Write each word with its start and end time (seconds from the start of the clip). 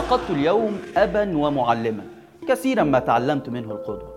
فقدت 0.00 0.30
اليوم 0.30 0.78
أبا 0.96 1.36
ومعلما. 1.36 2.04
كثيرا 2.48 2.82
ما 2.82 2.98
تعلمت 2.98 3.48
منه 3.48 3.70
القدوة. 3.70 4.14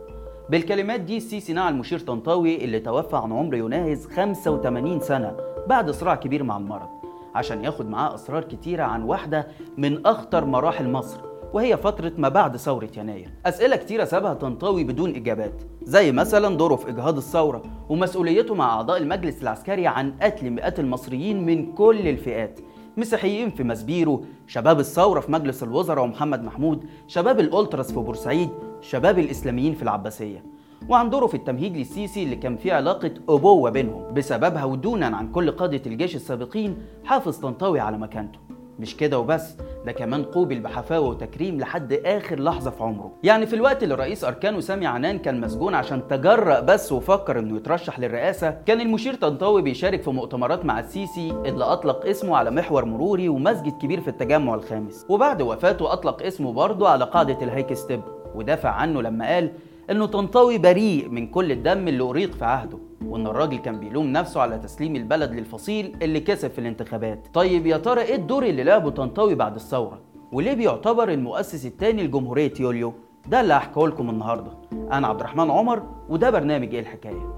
بالكلمات 0.49 0.99
دي 0.99 1.17
السيسي 1.17 1.53
نعى 1.53 1.69
المشير 1.69 1.99
طنطاوي 1.99 2.63
اللي 2.63 2.79
توفى 2.79 3.15
عن 3.15 3.31
عمر 3.31 3.55
يناهز 3.55 4.07
85 4.07 4.99
سنة 4.99 5.35
بعد 5.67 5.91
صراع 5.91 6.15
كبير 6.15 6.43
مع 6.43 6.57
المرض 6.57 6.87
عشان 7.35 7.63
ياخد 7.63 7.89
معاه 7.89 8.15
أسرار 8.15 8.43
كتيرة 8.43 8.83
عن 8.83 9.03
واحدة 9.03 9.47
من 9.77 10.05
أخطر 10.05 10.45
مراحل 10.45 10.89
مصر 10.89 11.19
وهي 11.53 11.77
فترة 11.77 12.11
ما 12.17 12.29
بعد 12.29 12.57
ثورة 12.57 12.89
يناير. 12.97 13.29
أسئلة 13.45 13.75
كتيرة 13.75 14.03
سابها 14.05 14.33
طنطاوي 14.33 14.83
بدون 14.83 15.15
إجابات 15.15 15.61
زي 15.83 16.11
مثلا 16.11 16.57
دوره 16.57 16.75
في 16.75 16.89
إجهاض 16.89 17.17
الثورة 17.17 17.61
ومسؤوليته 17.89 18.55
مع 18.55 18.73
أعضاء 18.73 18.97
المجلس 18.97 19.43
العسكري 19.43 19.87
عن 19.87 20.13
قتل 20.21 20.49
مئات 20.49 20.79
المصريين 20.79 21.45
من 21.45 21.73
كل 21.73 22.07
الفئات. 22.07 22.59
مسيحيين 22.97 23.49
في 23.49 23.63
مسبيرو 23.63 24.23
شباب 24.47 24.79
الثورة 24.79 25.19
في 25.19 25.31
مجلس 25.31 25.63
الوزراء 25.63 26.03
ومحمد 26.03 26.43
محمود 26.43 26.85
شباب 27.07 27.39
الأولتراس 27.39 27.91
في 27.91 27.99
بورسعيد 27.99 28.49
شباب 28.81 29.19
الإسلاميين 29.19 29.73
في 29.73 29.83
العباسية. 29.83 30.43
وعن 30.89 31.09
دوره 31.09 31.27
في 31.27 31.33
التمهيد 31.33 31.77
للسيسي 31.77 32.23
اللي 32.23 32.35
كان 32.35 32.57
فيه 32.57 32.73
علاقة 32.73 33.11
أبوة 33.29 33.69
بينهم 33.69 34.13
بسببها 34.13 34.63
ودونا 34.63 35.05
عن 35.05 35.31
كل 35.31 35.51
قادة 35.51 35.81
الجيش 35.85 36.15
السابقين 36.15 36.77
حافظ 37.05 37.37
طنطاوي 37.37 37.79
على 37.79 37.97
مكانته. 37.97 38.39
مش 38.79 38.97
كده 38.97 39.19
وبس 39.19 39.55
ده 39.85 39.91
كمان 39.91 40.23
قوبل 40.23 40.59
بحفاوة 40.59 41.09
وتكريم 41.09 41.59
لحد 41.59 41.93
آخر 41.93 42.39
لحظة 42.39 42.71
في 42.71 42.83
عمره. 42.83 43.11
يعني 43.23 43.45
في 43.45 43.55
الوقت 43.55 43.83
اللي 43.83 43.95
رئيس 43.95 44.23
اركانه 44.23 44.59
سامي 44.59 44.85
عنان 44.85 45.19
كان 45.19 45.41
مسجون 45.41 45.75
عشان 45.75 46.07
تجرأ 46.07 46.59
بس 46.59 46.91
وفكر 46.91 47.39
إنه 47.39 47.57
يترشح 47.57 47.99
للرئاسة 47.99 48.57
كان 48.65 48.81
المشير 48.81 49.15
طنطاوي 49.15 49.61
بيشارك 49.61 50.01
في 50.01 50.09
مؤتمرات 50.09 50.65
مع 50.65 50.79
السيسي 50.79 51.31
اللي 51.45 51.63
أطلق 51.63 52.05
اسمه 52.05 52.37
على 52.37 52.51
محور 52.51 52.85
مروري 52.85 53.29
ومسجد 53.29 53.77
كبير 53.81 54.01
في 54.01 54.07
التجمع 54.07 54.53
الخامس. 54.55 55.05
وبعد 55.09 55.41
وفاته 55.41 55.93
أطلق 55.93 56.23
اسمه 56.23 56.53
برضه 56.53 56.89
على 56.89 57.05
قاعدة 57.05 57.37
الهايكستب 57.41 58.01
ودافع 58.35 58.69
عنه 58.69 59.01
لما 59.01 59.33
قال 59.33 59.51
إنه 59.89 60.05
طنطاوي 60.05 60.57
بريء 60.57 61.09
من 61.09 61.27
كل 61.27 61.51
الدم 61.51 61.87
اللي 61.87 62.03
أريق 62.03 62.33
في 62.35 62.45
عهده. 62.45 62.77
وإن 63.13 63.27
الراجل 63.27 63.57
كان 63.57 63.79
بيلوم 63.79 64.07
نفسه 64.07 64.41
على 64.41 64.57
تسليم 64.57 64.95
البلد 64.95 65.31
للفصيل 65.31 65.97
اللي 66.01 66.19
كسب 66.19 66.51
في 66.51 66.59
الانتخابات. 66.59 67.27
طيب 67.33 67.65
يا 67.65 67.77
ترى 67.77 68.01
إيه 68.01 68.15
الدور 68.15 68.43
اللي 68.43 68.63
لعبه 68.63 68.89
طنطاوي 68.89 69.35
بعد 69.35 69.55
الثورة؟ 69.55 69.99
وليه 70.31 70.53
بيعتبر 70.53 71.09
المؤسس 71.09 71.65
الثاني 71.65 72.03
لجمهورية 72.03 72.53
يوليو؟ 72.59 72.93
ده 73.27 73.41
اللي 73.41 73.53
هحكيه 73.53 73.87
لكم 73.87 74.09
النهارده. 74.09 74.51
أنا 74.91 75.07
عبد 75.07 75.19
الرحمن 75.19 75.51
عمر 75.51 75.83
وده 76.09 76.29
برنامج 76.29 76.73
إيه 76.73 76.79
الحكاية. 76.79 77.33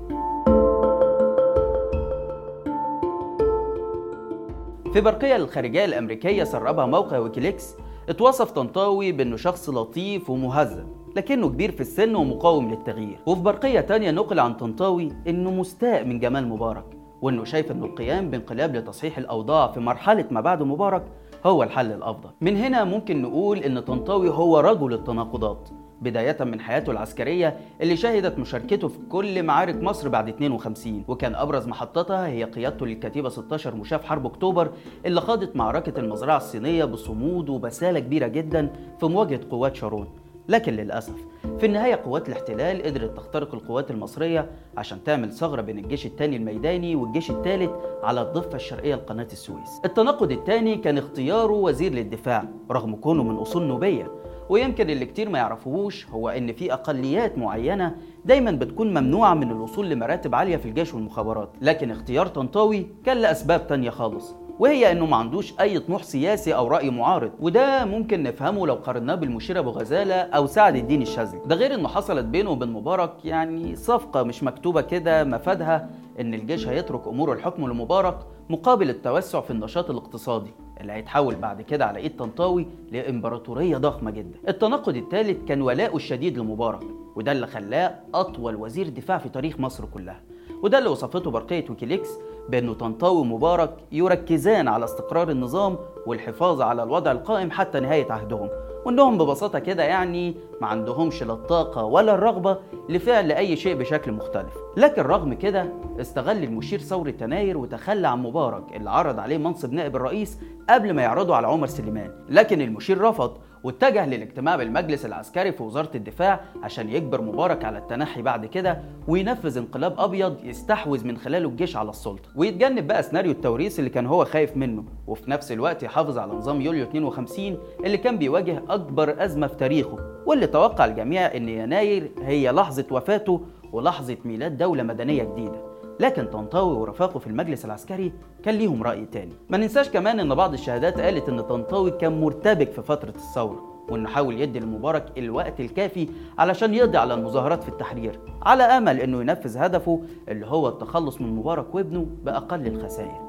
في 4.94 5.02
برقية 5.02 5.38
للخارجية 5.38 5.86
الأمريكية 5.86 6.44
سربها 6.44 6.86
موقع 6.86 7.18
ويكيليكس 7.18 7.76
اتوصف 8.10 8.52
طنطاوي 8.52 9.12
بأنه 9.12 9.38
شخص 9.38 9.70
لطيف 9.70 10.30
ومهذب. 10.30 10.88
لكنه 11.16 11.50
كبير 11.50 11.72
في 11.72 11.82
السن 11.82 12.16
ومقاوم 12.16 12.70
للتغيير. 12.70 13.20
وفي 13.26 13.42
برقية 13.42 13.80
تانية 13.80 14.12
نقل 14.12 14.40
عن 14.40 14.54
طنطاوي 14.54 15.12
إنه 15.28 15.52
مستاء 15.52 16.06
من 16.06 16.20
جمال 16.20 16.48
مبارك 16.48 16.86
وإنه 17.22 17.44
شايف 17.44 17.72
إنه 17.72 17.86
القيام 17.86 18.30
بانقلاب 18.30 18.76
لتصحيح 18.76 19.18
الأوضاع 19.18 19.72
في 19.72 19.80
مرحلة 19.80 20.26
ما 20.32 20.42
بعد 20.42 20.64
مبارك 20.64 21.04
هو 21.46 21.64
الحل 21.64 21.92
الأفضل. 21.92 22.30
من 22.42 22.58
هنا 22.58 22.84
ممكن 22.84 23.22
نقول 23.22 23.58
إن 23.58 23.80
طنطاوي 23.80 24.30
هو 24.30 24.60
رجل 24.60 24.94
التناقضات 24.94 25.70
بداية 26.02 26.38
من 26.44 26.60
حياته 26.60 26.92
العسكرية 26.92 27.58
اللي 27.82 27.98
شهدت 27.98 28.40
مشاركته 28.40 28.88
في 28.88 29.00
كل 29.10 29.44
معارك 29.44 29.76
مصر 29.76 30.10
بعد 30.10 30.30
52 30.30 31.04
وكان 31.08 31.36
أبرز 31.36 31.68
محطتها 31.68 32.28
هي 32.28 32.44
قيادته 32.44 32.86
للكتيبة 32.86 33.30
16 33.30 33.76
مشاة 33.76 33.98
في 33.98 34.08
حرب 34.08 34.26
أكتوبر 34.26 34.70
اللي 35.06 35.22
خاضت 35.22 35.56
معركة 35.56 36.00
المزرعة 36.00 36.38
الصينية 36.38 36.86
بصمود 36.86 37.50
وبسالة 37.50 38.00
كبيرة 38.00 38.28
جدا 38.28 38.70
في 39.00 39.06
مواجهة 39.06 39.40
قوات 39.52 39.76
شارون. 39.76 40.08
لكن 40.50 40.74
للأسف 40.74 41.26
في 41.60 41.66
النهاية 41.66 41.96
قوات 41.96 42.30
الاحتلال 42.30 42.84
قدرت 42.84 43.18
تخترق 43.18 43.56
القوات 43.56 43.92
المصرية 43.92 44.50
عشان 44.78 45.04
تعمل 45.04 45.32
ثغرة 45.32 45.62
بين 45.62 45.80
الجيش 45.80 46.06
الثاني 46.06 46.36
الميداني 46.36 46.96
والجيش 46.96 47.32
الثالث 47.32 47.72
على 48.04 48.22
الضفة 48.22 48.56
الشرقية 48.56 48.96
لقناة 48.96 49.28
السويس. 49.32 49.70
التناقض 49.86 50.32
الثاني 50.32 50.76
كان 50.76 50.98
اختياره 50.98 51.52
وزير 51.54 51.94
للدفاع 51.94 52.44
رغم 52.72 52.96
كونه 52.96 53.24
من 53.24 53.36
أصول 53.36 53.64
نوبية. 53.64 54.12
ويمكن 54.50 54.90
اللي 54.90 55.06
كتير 55.06 55.30
ما 55.30 55.38
يعرفوهوش 55.38 56.08
هو 56.08 56.30
إن 56.30 56.54
في 56.54 56.74
أقليات 56.74 57.38
معينة 57.38 57.96
دايما 58.26 58.52
بتكون 58.52 58.90
ممنوعة 58.90 59.34
من 59.34 59.52
الوصول 59.52 59.90
لمراتب 59.90 60.36
عالية 60.36 60.58
في 60.58 60.66
الجيش 60.66 60.94
والمخابرات. 60.94 61.50
لكن 61.62 61.92
اختيار 61.92 62.28
طنطاوي 62.28 62.88
كان 63.06 63.18
لأسباب 63.18 63.68
تانية 63.68 63.90
خالص. 63.90 64.36
وهي 64.60 64.92
إنه 64.92 65.06
ما 65.06 65.16
عندوش 65.16 65.54
أي 65.60 65.80
طموح 65.80 66.04
سياسي 66.04 66.56
أو 66.56 66.68
رأي 66.68 66.90
معارض 66.90 67.32
وده 67.40 67.86
ممكن 67.86 68.24
نفهمه 68.24 68.68
لو 68.68 68.74
قارناه 68.74 69.16
بالمشير 69.16 69.60
ابو 69.60 69.70
غزاله 69.70 70.16
أو 70.16 70.46
سعد 70.48 70.76
الدين 70.76 71.02
الشاذلي 71.02 71.42
ده 71.46 71.56
غير 71.56 71.74
إنه 71.74 71.88
حصلت 71.88 72.26
بينه 72.26 72.50
وبين 72.50 72.72
مبارك 72.74 73.12
يعني 73.26 73.76
صفقة 73.76 74.24
مش 74.24 74.44
مكتوبة 74.44 74.82
كده 74.82 75.24
مفادها 75.24 75.90
إن 76.20 76.34
الجيش 76.34 76.68
هيترك 76.68 77.08
أمور 77.08 77.34
الحكم 77.34 77.68
لمبارك 77.68 78.18
مقابل 78.50 78.90
التوسع 78.90 79.42
في 79.42 79.52
النشاط 79.52 79.90
الاقتصادي 79.90 80.52
اللي 80.82 80.94
هيتحول 80.94 81.36
بعد 81.36 81.62
كده 81.62 81.86
على 81.86 82.00
إيد 82.00 82.16
طنطاوي 82.16 82.68
لإمبراطورية 82.92 83.78
ضخمة 83.78 84.12
جدا. 84.12 84.40
التناقض 84.48 84.96
الثالث 84.96 85.46
كان 85.48 85.62
ولاؤه 85.62 85.96
الشديد 85.96 86.38
لمبارك 86.38 86.84
وده 87.16 87.32
اللي 87.32 87.48
خلاه 87.48 87.96
أطول 88.14 88.56
وزير 88.56 88.90
دفاع 88.90 89.18
في 89.18 89.30
تاريخ 89.30 89.60
مصر 89.60 89.86
كلها. 89.86 90.22
وده 90.64 90.78
اللي 90.78 90.90
وصفته 90.90 91.32
برقية 91.32 91.66
ويكيليكس 91.70 92.10
بأنه 92.50 92.74
طنطاوي 92.74 93.22
ومبارك 93.22 93.70
يركزان 93.92 94.68
على 94.68 94.86
استقرار 94.86 95.30
النظام 95.30 95.78
والحفاظ 96.06 96.62
على 96.62 96.84
الوضع 96.84 97.12
القائم 97.12 97.52
حتى 97.52 97.80
نهاية 97.80 98.12
عهدهم. 98.12 98.50
وانهم 98.86 99.18
ببساطة 99.18 99.60
كده 99.60 99.84
يعني 99.84 100.36
ما 100.62 100.68
عندهمش 100.68 101.24
لا 101.24 101.34
الطاقة 101.34 101.84
ولا 101.84 102.14
الرغبة 102.16 102.58
لفعل 102.90 103.32
أي 103.32 103.56
شيء 103.56 103.76
بشكل 103.76 104.12
مختلف. 104.12 104.54
لكن 104.78 105.02
رغم 105.02 105.34
كده 105.34 105.74
استغل 106.02 106.44
المشير 106.44 106.80
ثورة 106.80 107.14
يناير 107.22 107.58
وتخلى 107.58 108.08
عن 108.08 108.24
مبارك 108.24 108.76
اللي 108.76 108.90
عرض 108.90 109.20
عليه 109.20 109.38
منصب 109.38 109.74
نائب 109.74 109.96
الرئيس 109.96 110.40
قبل 110.70 110.94
ما 110.94 111.02
يعرضه 111.02 111.36
على 111.36 111.48
عمر 111.48 111.68
سليمان. 111.68 112.12
لكن 112.30 112.62
المشير 112.62 113.02
رفض 113.02 113.38
واتجه 113.64 114.06
للاجتماع 114.06 114.56
بالمجلس 114.56 115.06
العسكري 115.06 115.52
في 115.52 115.64
وزارة 115.64 115.90
الدفاع 115.96 116.40
عشان 116.64 116.90
يجبر 116.90 117.22
مبارك 117.22 117.66
على 117.66 117.78
التنحي 117.78 118.22
بعد 118.22 118.46
كده 118.46 118.82
وينفذ 119.08 119.58
انقلاب 119.58 120.00
أبيض 120.00 120.38
يستحوذ 120.44 121.08
من 121.08 121.18
خلاله 121.18 121.50
الجيش 121.50 121.76
على 121.78 121.90
السلطة. 121.90 122.30
ويتجنب 122.36 122.88
بقى 122.88 123.04
سيناريو 123.04 123.32
التوريث 123.32 123.80
اللي 123.80 123.90
كان 123.90 124.06
هو 124.06 124.26
خايف 124.26 124.58
منه. 124.58 124.84
وفي 125.08 125.32
نفس 125.32 125.52
الوقت 125.52 125.84
يحافظ 125.84 126.18
على 126.18 126.34
نظام 126.34 126.62
يوليو 126.62 126.84
52 126.84 127.58
اللي 127.86 127.98
كان 127.98 128.18
بيواجه 128.18 128.64
أكبر 128.76 129.26
أزمة 129.26 129.48
في 129.48 129.56
تاريخه 129.56 129.98
واللي 130.26 130.48
توقع 130.48 130.86
الجميع 130.86 131.36
إن 131.36 131.50
يناير 131.50 132.12
هي 132.22 132.52
لحظة 132.52 132.86
وفاته 132.92 133.42
ولحظة 133.72 134.18
ميلاد 134.26 134.58
دولة 134.58 134.84
مدنية 134.84 135.24
جديدة. 135.24 135.76
لكن 136.00 136.26
طنطاوي 136.26 136.78
ورفاقه 136.78 137.20
في 137.20 137.28
المجلس 137.28 137.66
العسكري 137.66 138.14
كان 138.44 138.56
ليهم 138.56 138.84
رأي 138.84 139.06
تاني. 139.06 139.34
ما 139.50 139.58
ننساش 139.58 139.90
كمان 139.90 140.20
إن 140.20 140.36
بعض 140.36 140.54
الشهادات 140.54 141.02
قالت 141.02 141.30
إن 141.30 141.42
طنطاوي 141.42 141.92
كان 141.92 142.22
مرتبك 142.22 142.72
في 142.72 142.82
فترة 142.82 143.10
الثورة 143.10 143.76
وإنه 143.90 144.10
حاول 144.10 144.42
يدي 144.42 144.60
لمبارك 144.60 145.06
الوقت 145.18 145.60
الكافي 145.60 146.10
علشان 146.38 146.74
يقضي 146.74 146.98
على 146.98 147.14
المظاهرات 147.14 147.64
في 147.64 147.70
التحرير 147.70 148.20
على 148.42 148.64
أمل 148.64 149.00
إنه 149.00 149.22
ينفذ 149.22 149.58
هدفه 149.58 150.02
اللي 150.30 150.46
هو 150.46 150.68
التخلص 150.68 151.22
من 151.22 151.36
مبارك 151.36 151.76
وابنه 151.76 152.06
بأقل 152.24 152.68
الخسائر. 152.68 153.25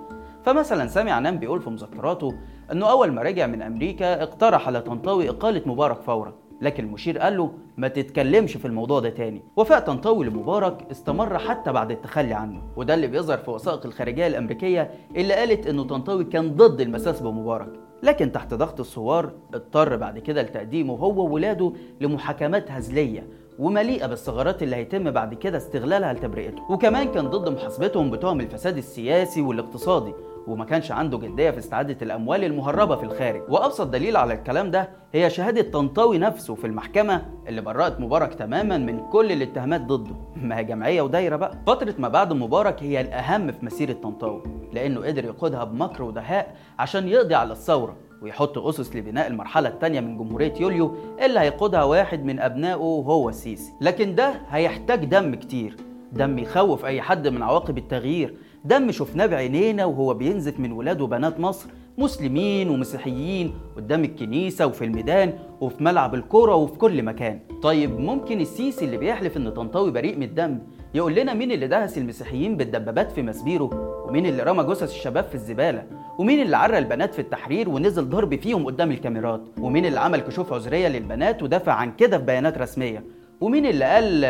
فمثلا 0.47 0.87
سامي 0.87 1.11
عنان 1.11 1.39
بيقول 1.39 1.61
في 1.61 1.71
مذكراته 1.71 2.35
إنه 2.73 2.91
أول 2.91 3.13
ما 3.13 3.23
رجع 3.23 3.47
من 3.47 3.63
أمريكا 3.63 4.23
اقترح 4.23 4.67
على 4.67 4.81
طنطاوي 4.81 5.29
إقالة 5.29 5.63
مبارك 5.67 6.03
فورا 6.03 6.35
لكن 6.63 6.85
المشير 6.85 7.19
قال 7.19 7.37
له 7.37 7.51
ما 7.77 7.89
تتكلمش 7.89 8.57
في 8.57 8.65
الموضوع 8.65 9.01
ده 9.01 9.09
تاني. 9.11 9.43
وفاء 9.57 9.81
طنطاوي 9.81 10.27
لمبارك 10.27 10.87
استمر 10.91 11.39
حتى 11.39 11.73
بعد 11.73 11.91
التخلي 11.91 12.35
عنه 12.35 12.63
وده 12.77 12.95
اللي 12.95 13.07
بيظهر 13.07 13.39
في 13.39 13.51
وثائق 13.51 13.87
الخارجية 13.87 14.27
الأمريكية 14.27 14.91
اللي 15.17 15.35
قالت 15.35 15.67
إنه 15.67 15.85
طنطاوي 15.85 16.25
كان 16.25 16.55
ضد 16.57 16.81
المساس 16.81 17.21
بمبارك. 17.23 17.73
لكن 18.03 18.33
تحت 18.33 18.55
ضغط 18.55 18.81
الثوار 18.81 19.33
اضطر 19.55 19.97
بعد 19.97 20.19
كده 20.19 20.43
لتقديمه 20.43 20.95
هو 20.95 21.25
وولاده 21.27 21.73
لمحاكمات 22.01 22.71
هزلية 22.71 23.27
ومليئة 23.59 24.07
بالثغرات 24.07 24.63
اللي 24.63 24.77
هيتم 24.77 25.11
بعد 25.11 25.35
كده 25.35 25.57
استغلالها 25.57 26.13
لتبرئته. 26.13 26.63
وكمان 26.73 27.09
كان 27.13 27.27
ضد 27.29 27.49
محاسبتهم 27.49 28.11
بتهم 28.11 28.41
الفساد 28.41 28.77
السياسي 28.77 29.43
والاقتصادي 29.43 30.13
وما 30.47 30.65
كانش 30.65 30.93
عنده 30.93 31.19
جدية 31.19 31.51
في 31.51 31.59
استعادة 31.59 31.97
الأموال 32.03 32.45
المهربة 32.45 32.97
في 32.97 33.03
الخارج. 33.03 33.43
وأبسط 33.49 33.87
دليل 33.87 34.17
على 34.17 34.35
الكلام 34.35 34.71
ده 34.71 34.89
هي 35.13 35.31
شهادة 35.31 35.71
طنطاوي 35.71 36.19
نفسه 36.19 36.55
في 36.55 36.67
المحكمة 36.67 37.27
اللي 37.49 37.61
برأت 37.61 38.01
مبارك 38.01 38.35
تماما 38.35 38.79
من 38.79 39.01
كل 39.13 39.33
الاتهامات 39.33 39.81
ضده. 39.81 40.15
ما 40.37 40.59
هي 40.59 40.65
جمعية 40.65 41.03
ودايرة 41.03 41.37
بقى. 41.37 41.59
فترة 41.67 41.95
ما 41.99 42.09
بعد 42.09 42.33
مبارك 42.33 42.83
هي 42.83 43.01
الأهم 43.01 43.53
في 43.53 43.65
مسيرة 43.67 43.93
طنطاوي 43.93 44.43
لأنه 44.73 45.01
قدر 45.07 45.25
يقودها 45.25 45.65
بمكر 45.65 46.03
ودهاء 46.03 46.57
عشان 46.79 47.09
يقضي 47.09 47.35
على 47.35 47.53
الثورة 47.53 47.97
ويحط 48.23 48.59
أسس 48.59 48.97
لبناء 48.97 49.27
المرحلة 49.27 49.69
الثانية 49.69 50.01
من 50.01 50.19
جمهورية 50.19 50.55
يوليو 50.61 50.95
اللي 51.25 51.41
هيقودها 51.41 51.85
واحد 51.85 52.25
من 52.25 52.41
أبنائه 52.41 52.77
وهو 52.77 53.29
السيسي 53.29 53.73
لكن 53.81 54.15
ده 54.15 54.35
هيحتاج 54.49 55.05
دم 55.05 55.35
كتير. 55.35 55.77
دم 56.13 56.39
يخوف 56.39 56.85
أي 56.85 57.03
حد 57.03 57.29
من 57.29 57.43
عواقب 57.43 57.79
التغيير 57.79 58.35
دم 58.67 58.91
شفناه 58.93 59.27
بعينينا 59.27 59.85
وهو 59.85 60.15
بينزف 60.15 60.61
من 60.61 60.73
ولاد 60.73 61.01
وبنات 61.01 61.41
مصر 61.41 61.69
مسلمين 61.99 62.71
ومسيحيين 62.71 63.55
قدام 63.77 64.05
الكنيسة 64.05 64.67
وفي 64.67 64.85
الميدان 64.85 65.33
وفي 65.61 65.85
ملعب 65.85 66.15
الكورة 66.15 66.55
وفي 66.55 66.79
كل 66.79 67.03
مكان. 67.03 67.41
طيب 67.63 68.01
ممكن 68.01 68.41
السيسي 68.41 68.85
اللي 68.85 68.97
بيحلف 68.97 69.37
إن 69.37 69.51
طنطاوي 69.51 69.91
بريء 69.91 70.17
من 70.17 70.23
الدم 70.23 70.59
يقول 70.95 71.15
لنا 71.15 71.35
مين 71.35 71.53
اللي 71.53 71.67
دهس 71.69 71.99
المسيحيين 71.99 72.57
بالدبابات 72.57 73.13
في 73.13 73.23
مسبيره؟ 73.23 73.71
ومين 74.09 74.27
اللي 74.27 74.43
رمى 74.43 74.65
جثث 74.65 74.91
الشباب 74.91 75.25
في 75.25 75.35
الزبالة؟ 75.35 75.85
ومين 76.19 76.43
اللي 76.43 76.57
عرى 76.57 76.79
البنات 76.79 77.15
في 77.15 77.19
التحرير 77.19 77.69
ونزل 77.69 78.09
ضرب 78.09 78.35
فيهم 78.41 78.67
قدام 78.67 78.91
الكاميرات؟ 78.91 79.43
ومين 79.61 79.87
اللي 79.87 80.01
عمل 80.01 80.21
كشوف 80.21 80.53
عذرية 80.53 80.89
للبنات 80.89 81.43
ودافع 81.43 81.73
عن 81.73 81.93
كده 81.93 82.19
في 82.19 82.25
بيانات 82.25 82.59
رسمية؟ 82.59 83.05
ومين 83.41 83.67
اللي 83.67 83.85
قال 83.85 84.21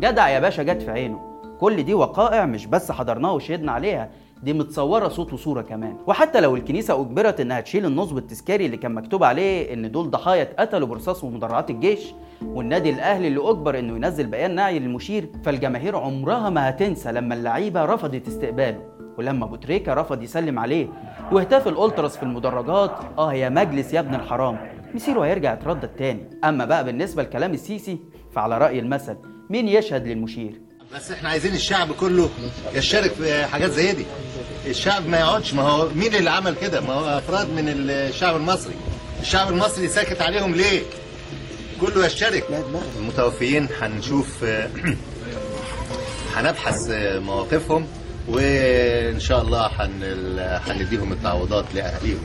جدع 0.00 0.28
يا 0.28 0.40
باشا 0.40 0.62
جت 0.62 0.82
في 0.82 0.90
عينه؟ 0.90 1.33
كل 1.60 1.82
دي 1.82 1.94
وقائع 1.94 2.46
مش 2.46 2.66
بس 2.66 2.92
حضرناها 2.92 3.30
وشهدنا 3.32 3.72
عليها 3.72 4.10
دي 4.42 4.52
متصورة 4.52 5.08
صوت 5.08 5.32
وصورة 5.32 5.62
كمان. 5.62 5.96
وحتى 6.06 6.40
لو 6.40 6.56
الكنيسة 6.56 7.00
أجبرت 7.00 7.40
إنها 7.40 7.60
تشيل 7.60 7.86
النصب 7.86 8.18
التذكاري 8.18 8.66
اللي 8.66 8.76
كان 8.76 8.94
مكتوب 8.94 9.24
عليه 9.24 9.74
إن 9.74 9.90
دول 9.90 10.10
ضحايا 10.10 10.42
اتقتلوا 10.42 10.88
برصاص 10.88 11.24
ومدرعات 11.24 11.70
الجيش 11.70 12.14
والنادي 12.42 12.90
الأهلي 12.90 13.28
اللي 13.28 13.50
أجبر 13.50 13.78
إنه 13.78 13.96
ينزل 13.96 14.26
بيان 14.26 14.54
نعي 14.54 14.78
للمشير 14.78 15.28
فالجماهير 15.44 15.96
عمرها 15.96 16.50
ما 16.50 16.68
هتنسى 16.68 17.12
لما 17.12 17.34
اللعيبة 17.34 17.84
رفضت 17.84 18.28
استقباله. 18.28 18.80
ولما 19.18 19.44
أبو 19.44 19.56
تريكة 19.56 19.94
رفض 19.94 20.22
يسلم 20.22 20.58
عليه 20.58 20.88
وهتاف 21.32 21.68
الألتراس 21.68 22.16
في 22.16 22.22
المدرجات 22.22 22.90
آه 23.18 23.34
يا 23.34 23.48
مجلس 23.48 23.94
يا 23.94 24.00
ابن 24.00 24.14
الحرام. 24.14 24.58
مصيره 24.94 25.20
هيرجع 25.20 25.52
يتردد 25.52 25.88
تاني. 25.88 26.30
أما 26.44 26.64
بقى 26.64 26.84
بالنسبة 26.84 27.22
لكلام 27.22 27.52
السيسي 27.52 27.98
فعلى 28.32 28.58
رأي 28.58 28.78
المثل 28.78 29.16
مين 29.50 29.68
يشهد 29.68 30.06
للمشير؟ 30.06 30.60
بس 30.92 31.10
إحنا 31.10 31.28
عايزين 31.28 31.54
الشعب 31.54 31.92
كله 31.92 32.30
يشارك 32.74 33.10
في 33.12 33.46
حاجات 33.46 33.70
زي 33.70 33.92
دي. 33.92 34.06
الشعب 34.66 35.08
ما 35.08 35.18
يقعدش 35.18 35.54
ما 35.54 35.62
هو 35.62 35.88
مين 35.88 36.14
اللي 36.14 36.30
عمل 36.30 36.54
كده؟ 36.56 36.80
ما 36.80 36.92
هو 36.92 37.18
أفراد 37.18 37.50
من 37.50 37.64
الشعب 37.68 38.36
المصري. 38.36 38.74
الشعب 39.20 39.48
المصري 39.52 39.88
ساكت 39.88 40.22
عليهم 40.22 40.54
ليه؟ 40.54 40.82
كله 41.80 42.06
يشترك. 42.06 42.64
المتوفيين 42.98 43.68
هنشوف 43.80 44.44
هنبحث 46.34 46.90
مواقفهم 47.00 47.86
وإن 48.28 49.20
شاء 49.20 49.42
الله 49.42 49.66
هنديهم 50.66 51.12
التعويضات 51.12 51.64
لاهاليهم 51.74 52.22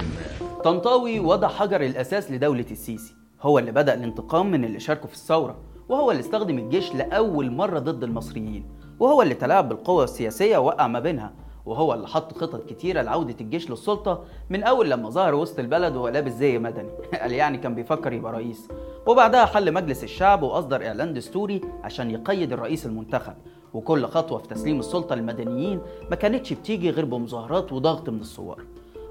طنطاوي 0.63 1.19
وضع 1.19 1.47
حجر 1.47 1.81
الأساس 1.81 2.31
لدولة 2.31 2.65
السيسي. 2.71 3.13
هو 3.41 3.59
اللي 3.59 3.71
بدأ 3.71 3.93
الانتقام 3.93 4.51
من 4.51 4.65
اللي 4.65 4.79
شاركوا 4.79 5.09
في 5.09 5.15
الثورة. 5.15 5.68
وهو 5.89 6.11
اللي 6.11 6.19
استخدم 6.19 6.57
الجيش 6.57 6.95
لأول 6.95 7.51
مرة 7.51 7.79
ضد 7.79 8.03
المصريين 8.03 8.65
وهو 8.99 9.21
اللي 9.21 9.33
تلاعب 9.33 9.69
بالقوى 9.69 10.03
السياسية 10.03 10.57
ووقع 10.57 10.87
ما 10.87 10.99
بينها 10.99 11.33
وهو 11.65 11.93
اللي 11.93 12.07
حط 12.07 12.37
خطط 12.37 12.65
كتيرة 12.65 13.01
لعودة 13.01 13.35
الجيش 13.41 13.69
للسلطة 13.69 14.23
من 14.49 14.63
أول 14.63 14.89
لما 14.89 15.09
ظهر 15.09 15.35
وسط 15.35 15.59
البلد 15.59 15.95
وهو 15.95 16.07
لابس 16.07 16.31
زي 16.31 16.59
مدني. 16.59 16.89
قال 17.21 17.31
يعني 17.31 17.57
كان 17.57 17.75
بيفكر 17.75 18.13
يبقى 18.13 18.33
رئيس. 18.33 18.67
وبعدها 19.07 19.45
حل 19.45 19.73
مجلس 19.73 20.03
الشعب 20.03 20.43
وأصدر 20.43 20.87
إعلان 20.87 21.13
دستوري 21.13 21.61
عشان 21.83 22.11
يقيد 22.11 22.53
الرئيس 22.53 22.85
المنتخب. 22.85 23.33
وكل 23.73 24.05
خطوة 24.05 24.39
في 24.39 24.47
تسليم 24.47 24.79
السلطة 24.79 25.15
للمدنيين 25.15 25.81
ما 26.09 26.15
كانتش 26.15 26.53
بتيجي 26.53 26.89
غير 26.89 27.05
بمظاهرات 27.05 27.73
وضغط 27.73 28.09
من 28.09 28.19
الثوار 28.19 28.63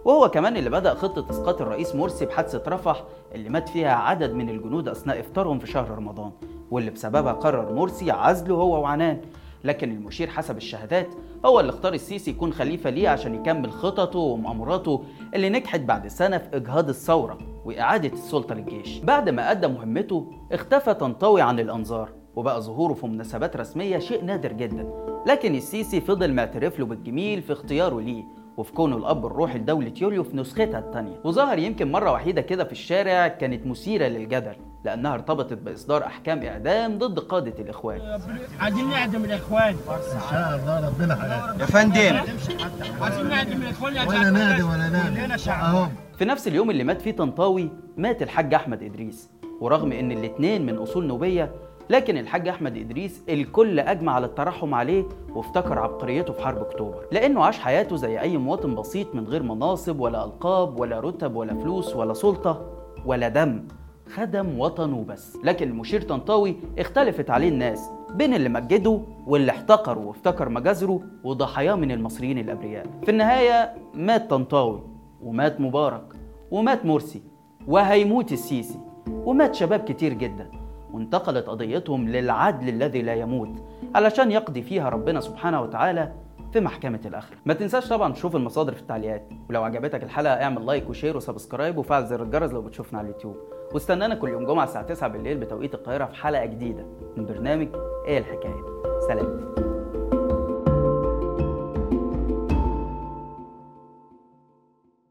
وهو 0.04 0.30
كمان 0.30 0.56
اللي 0.56 0.70
بدأ 0.70 0.94
خطة 0.94 1.30
إسقاط 1.30 1.62
الرئيس 1.62 1.94
مرسي 1.94 2.26
بحادثة 2.26 2.62
رفح 2.68 3.04
اللي 3.34 3.48
مات 3.48 3.68
فيها 3.68 3.94
عدد 3.94 4.32
من 4.32 4.50
الجنود 4.50 4.88
أثناء 4.88 5.20
إفطارهم 5.20 5.58
في 5.58 5.66
شهر 5.66 5.90
رمضان. 5.90 6.30
واللي 6.70 6.90
بسببها 6.90 7.32
قرر 7.32 7.72
مرسي 7.72 8.10
عزله 8.10 8.54
هو 8.54 8.82
وعنان. 8.82 9.20
لكن 9.64 9.90
المشير 9.92 10.28
حسب 10.28 10.56
الشهادات 10.56 11.08
هو 11.44 11.60
اللي 11.60 11.70
اختار 11.70 11.94
السيسي 11.94 12.30
يكون 12.30 12.52
خليفة 12.52 12.90
ليه 12.90 13.08
عشان 13.08 13.34
يكمل 13.34 13.72
خططه 13.72 14.18
ومأموراته 14.18 15.04
اللي 15.34 15.48
نجحت 15.48 15.80
بعد 15.80 16.06
سنة 16.06 16.38
في 16.38 16.56
إجهاض 16.56 16.88
الثورة 16.88 17.38
وإعادة 17.64 18.08
السلطة 18.12 18.54
للجيش. 18.54 18.98
بعد 18.98 19.28
ما 19.28 19.50
أدى 19.50 19.66
مهمته 19.66 20.32
اختفى 20.52 20.94
طنطاوي 20.94 21.40
عن 21.42 21.60
الأنظار 21.60 22.08
وبقى 22.36 22.62
ظهوره 22.62 22.94
في 22.94 23.06
مناسبات 23.06 23.56
رسمية 23.56 23.98
شيء 23.98 24.24
نادر 24.24 24.52
جدا. 24.52 24.88
لكن 25.26 25.54
السيسي 25.54 26.00
فضل 26.00 26.32
معترف 26.32 26.78
له 26.78 26.86
بالجميل 26.86 27.42
في 27.42 27.52
اختياره 27.52 28.00
ليه. 28.00 28.24
وفي 28.58 28.72
كونه 28.72 28.96
الأب 28.96 29.26
الروحي 29.26 29.58
لدولة 29.58 29.92
يوليو 30.00 30.24
في 30.24 30.36
نسختها 30.36 30.78
الثانية. 30.78 31.20
وظهر 31.24 31.58
يمكن 31.58 31.92
مرة 31.92 32.12
وحيدة 32.12 32.40
كده 32.40 32.64
في 32.64 32.72
الشارع 32.72 33.28
كانت 33.28 33.66
مثيرة 33.66 34.06
للجدل 34.06 34.56
لأنها 34.84 35.14
ارتبطت 35.14 35.58
بإصدار 35.58 36.06
أحكام 36.06 36.42
إعدام 36.42 36.98
ضد 36.98 37.18
قادة 37.18 37.54
الإخوان. 37.58 38.20
عايزين 38.60 38.88
نعدم 38.90 39.24
الإخوان. 39.24 39.74
إن 39.88 40.20
شاء 40.30 40.60
الله 40.60 40.88
ربنا 40.88 41.14
حلال 41.14 41.60
يا 41.60 41.66
فندم. 41.66 42.16
عايزين 43.02 43.28
نعدم 43.28 43.62
الإخوان. 43.62 44.08
ولا 44.08 44.30
نادي 44.30 44.62
ولا 44.62 44.88
نادي 44.88 45.42
في 46.18 46.24
نفس 46.24 46.48
اليوم 46.48 46.70
اللي 46.70 46.84
مات 46.84 47.02
فيه 47.02 47.12
طنطاوي 47.16 47.70
مات 47.96 48.22
الحاج 48.22 48.54
أحمد 48.54 48.82
إدريس. 48.82 49.30
ورغم 49.60 49.92
إن 49.92 50.12
الاتنين 50.12 50.66
من 50.66 50.76
أصول 50.76 51.06
نوبية 51.06 51.52
لكن 51.90 52.18
الحاج 52.18 52.48
أحمد 52.48 52.76
إدريس 52.76 53.22
الكل 53.28 53.80
أجمع 53.80 54.12
على 54.12 54.26
الترحم 54.26 54.74
عليه 54.74 55.04
وافتكر 55.34 55.78
عبقريته 55.78 56.32
في 56.32 56.42
حرب 56.42 56.58
أكتوبر. 56.58 57.06
لأنه 57.12 57.44
عاش 57.44 57.58
حياته 57.58 57.96
زي 57.96 58.20
أي 58.20 58.36
مواطن 58.36 58.74
بسيط 58.74 59.14
من 59.14 59.24
غير 59.24 59.42
مناصب 59.42 60.00
ولا 60.00 60.24
ألقاب 60.24 60.80
ولا 60.80 61.00
رتب 61.00 61.36
ولا 61.36 61.54
فلوس 61.54 61.96
ولا 61.96 62.14
سلطة 62.14 62.66
ولا 63.06 63.28
دم. 63.28 63.64
خدم 64.14 64.58
وطنه 64.58 65.04
بس. 65.08 65.36
لكن 65.44 65.68
المشير 65.68 66.02
طنطاوي 66.02 66.56
اختلفت 66.78 67.30
عليه 67.30 67.48
الناس 67.48 67.90
بين 68.14 68.34
اللي 68.34 68.48
مجده 68.48 69.00
واللي 69.26 69.52
احتقره 69.52 70.06
وافتكر 70.06 70.48
مجازره 70.48 71.00
وضحاياه 71.24 71.74
من 71.74 71.90
المصريين 71.90 72.38
الأبرياء. 72.38 72.86
في 73.02 73.10
النهاية 73.10 73.74
مات 73.94 74.30
طنطاوي 74.30 74.82
ومات 75.22 75.60
مبارك 75.60 76.14
ومات 76.50 76.86
مرسي 76.86 77.22
وهيموت 77.66 78.32
السيسي 78.32 78.78
ومات 79.08 79.54
شباب 79.54 79.80
كتير 79.80 80.12
جدا. 80.12 80.50
وانتقلت 80.92 81.46
قضيتهم 81.46 82.08
للعدل 82.08 82.68
الذي 82.68 83.02
لا 83.02 83.14
يموت 83.14 83.62
علشان 83.94 84.30
يقضي 84.32 84.62
فيها 84.62 84.88
ربنا 84.88 85.20
سبحانه 85.20 85.62
وتعالى 85.62 86.12
في 86.52 86.60
محكمة 86.60 87.00
الآخرة. 87.06 87.36
ما 87.46 87.54
تنساش 87.54 87.88
طبعا 87.88 88.12
تشوف 88.12 88.36
المصادر 88.36 88.72
في 88.72 88.80
التعليقات. 88.80 89.28
ولو 89.50 89.62
عجبتك 89.62 90.02
الحلقة 90.02 90.42
اعمل 90.42 90.66
like 90.66 90.90
و 90.90 90.94
share 90.94 91.16
و 91.16 91.22
subscribe 91.22 91.78
وفعل 91.78 92.06
زر 92.06 92.22
الجرس 92.22 92.52
لو 92.52 92.62
بتشوفنا 92.62 92.98
على 92.98 93.08
اليوتيوب. 93.08 93.36
واستنانا 93.74 94.14
كل 94.14 94.28
يوم 94.28 94.46
جمعة 94.46 94.64
الساعة 94.64 94.84
9 94.84 95.08
بالليل 95.08 95.38
بتوقيت 95.38 95.74
القاهرة 95.74 96.04
في 96.04 96.14
حلقة 96.14 96.44
جديدة 96.44 96.86
من 97.16 97.26
برنامج 97.26 97.68
إيه 98.06 98.18
الحكاية. 98.18 98.64
سلام. 99.08 99.67